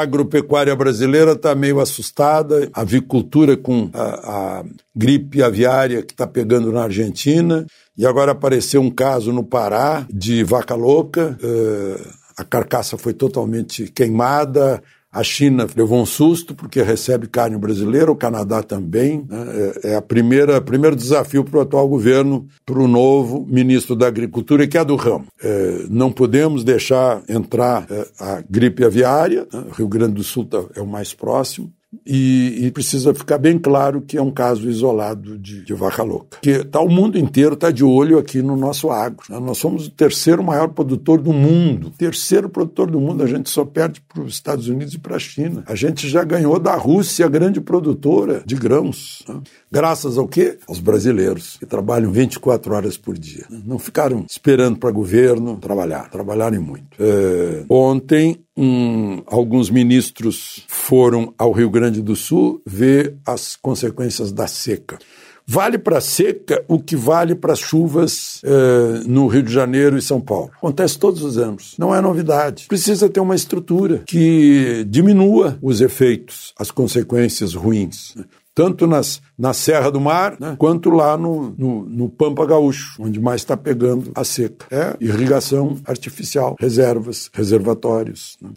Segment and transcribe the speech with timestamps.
[0.00, 6.72] Agropecuária brasileira está meio assustada, a avicultura com a, a gripe aviária que está pegando
[6.72, 11.36] na Argentina, e agora apareceu um caso no Pará de vaca louca.
[11.42, 14.82] Uh, a carcaça foi totalmente queimada,
[15.12, 19.26] a China levou um susto porque recebe carne brasileira, o Canadá também.
[19.28, 19.46] Né?
[19.84, 24.06] É, é a primeira primeiro desafio para o atual governo, para o novo ministro da
[24.06, 25.26] Agricultura, que é do ramo.
[25.42, 29.46] É, não podemos deixar entrar é, a gripe aviária.
[29.52, 29.64] Né?
[29.76, 31.70] Rio Grande do Sul tá, é o mais próximo.
[32.06, 36.38] E, e, precisa ficar bem claro que é um caso isolado de, de vaca louca.
[36.40, 39.22] Que tá, o mundo inteiro está de olho aqui no nosso agro.
[39.28, 39.38] Né?
[39.38, 41.92] Nós somos o terceiro maior produtor do mundo.
[41.98, 45.18] Terceiro produtor do mundo, a gente só perde para os Estados Unidos e para a
[45.18, 45.64] China.
[45.66, 49.22] A gente já ganhou da Rússia, grande produtora de grãos.
[49.28, 49.40] Né?
[49.70, 50.58] Graças ao quê?
[50.66, 53.44] Aos brasileiros, que trabalham 24 horas por dia.
[53.50, 56.96] Não ficaram esperando para governo trabalhar, trabalharem muito.
[56.98, 64.46] É, ontem um, alguns ministros foram ao Rio Grande do Sul ver as consequências da
[64.46, 65.00] seca.
[65.44, 69.98] Vale para a seca o que vale para as chuvas eh, no Rio de Janeiro
[69.98, 70.52] e São Paulo.
[70.56, 71.74] Acontece todos os anos.
[71.76, 72.66] Não é novidade.
[72.68, 78.14] Precisa ter uma estrutura que diminua os efeitos, as consequências ruins
[78.54, 83.20] tanto nas, na Serra do Mar, né, quanto lá no, no, no, Pampa Gaúcho, onde
[83.20, 84.66] mais está pegando a seca.
[84.70, 88.36] É irrigação artificial, reservas, reservatórios.
[88.40, 88.50] Né.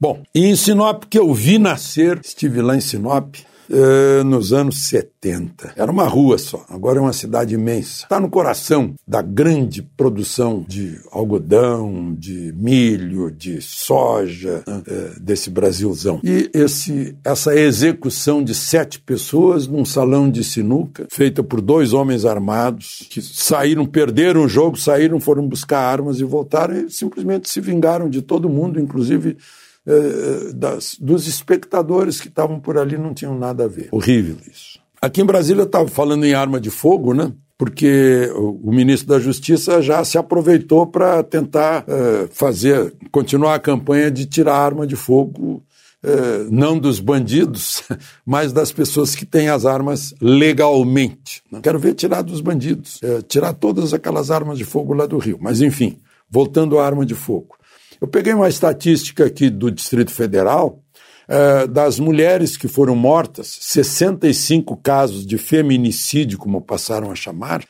[0.00, 3.36] Bom, e em Sinop, que eu vi nascer, estive lá em Sinop,
[3.72, 5.72] eh, nos anos 70.
[5.76, 8.04] Era uma rua só, agora é uma cidade imensa.
[8.04, 16.20] Está no coração da grande produção de algodão, de milho, de soja eh, desse Brasilzão.
[16.22, 22.24] E esse, essa execução de sete pessoas num salão de sinuca, feita por dois homens
[22.24, 27.60] armados, que saíram, perderam o jogo, saíram, foram buscar armas e voltaram e simplesmente se
[27.60, 29.36] vingaram de todo mundo, inclusive
[29.84, 33.88] eh, das, dos espectadores que estavam por ali não tinham nada a ver.
[33.90, 34.78] Horrível isso.
[35.00, 37.32] Aqui em Brasília estava falando em arma de fogo, né?
[37.58, 43.58] Porque o, o ministro da Justiça já se aproveitou para tentar eh, fazer, continuar a
[43.58, 45.64] campanha de tirar arma de fogo
[46.04, 47.82] eh, não dos bandidos,
[48.24, 51.42] mas das pessoas que têm as armas legalmente.
[51.50, 51.58] Né?
[51.60, 55.38] Quero ver tirar dos bandidos, tirar todas aquelas armas de fogo lá do Rio.
[55.40, 55.98] Mas, enfim,
[56.30, 57.56] voltando à arma de fogo.
[58.02, 60.82] Eu peguei uma estatística aqui do Distrito Federal
[61.28, 67.64] uh, das mulheres que foram mortas, 65 casos de feminicídio, como passaram a chamar,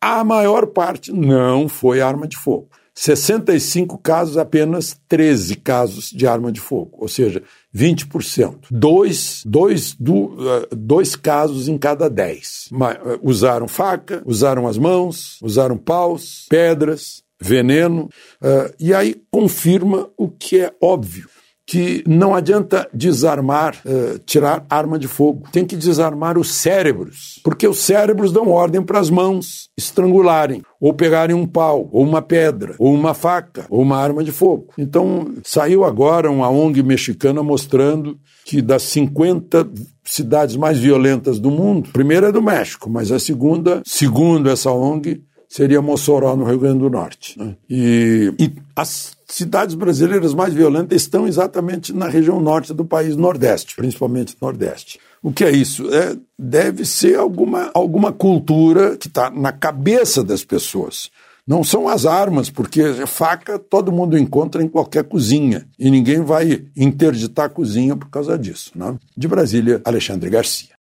[0.00, 2.70] a maior parte não foi arma de fogo.
[2.94, 7.42] 65 casos, apenas 13 casos de arma de fogo, ou seja,
[7.76, 8.68] 20%.
[8.70, 12.70] Dois, dois, do, uh, dois casos em cada 10.
[12.72, 18.08] Mas, uh, usaram faca, usaram as mãos, usaram paus, pedras, veneno,
[18.42, 21.28] uh, e aí confirma o que é óbvio.
[21.70, 25.46] Que não adianta desarmar, uh, tirar arma de fogo.
[25.52, 27.40] Tem que desarmar os cérebros.
[27.44, 32.22] Porque os cérebros dão ordem para as mãos estrangularem, ou pegarem um pau, ou uma
[32.22, 34.68] pedra, ou uma faca, ou uma arma de fogo.
[34.78, 39.68] Então, saiu agora uma ONG mexicana mostrando que das 50
[40.02, 44.70] cidades mais violentas do mundo, a primeira é do México, mas a segunda, segundo essa
[44.70, 47.38] ONG, seria Mossoró, no Rio Grande do Norte.
[47.38, 47.56] Né?
[47.68, 53.74] E, e, as cidades brasileiras mais violentas estão exatamente na região norte do país, Nordeste,
[53.74, 55.00] principalmente Nordeste.
[55.22, 55.92] O que é isso?
[55.92, 61.10] É, deve ser alguma, alguma cultura que está na cabeça das pessoas.
[61.46, 66.66] Não são as armas, porque faca todo mundo encontra em qualquer cozinha e ninguém vai
[66.76, 68.70] interditar a cozinha por causa disso.
[68.74, 68.94] Né?
[69.16, 70.76] De Brasília, Alexandre Garcia.